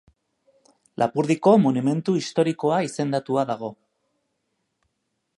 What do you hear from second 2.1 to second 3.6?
historikoa izendatua